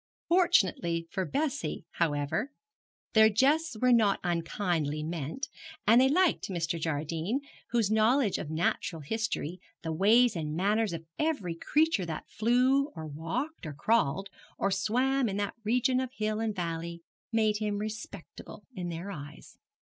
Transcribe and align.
Fortunately 0.29 1.05
for 1.11 1.25
Bessie, 1.25 1.85
however, 1.91 2.51
their 3.13 3.29
jests 3.29 3.77
were 3.79 3.91
not 3.93 4.19
unkindly 4.23 5.03
meant, 5.03 5.47
and 5.85 6.01
they 6.01 6.09
liked 6.09 6.49
Mr. 6.49 6.79
Jardine, 6.81 7.39
whose 7.69 7.91
knowledge 7.91 8.39
of 8.39 8.49
natural 8.49 9.03
history, 9.03 9.61
the 9.83 9.91
ways 9.93 10.35
and 10.35 10.55
manners 10.55 10.91
of 10.93 11.05
every 11.19 11.53
creature 11.53 12.07
that 12.07 12.27
flew, 12.27 12.87
or 12.95 13.05
walked, 13.05 13.67
or 13.67 13.73
crawled, 13.73 14.29
or 14.57 14.71
swam 14.71 15.29
in 15.29 15.37
that 15.37 15.53
region 15.63 15.99
of 15.99 16.09
hill 16.17 16.39
and 16.39 16.55
valley, 16.55 17.03
made 17.31 17.57
him 17.59 17.77
respectable 17.77 18.65
in 18.73 18.89
their 18.89 19.11
eyes. 19.11 19.59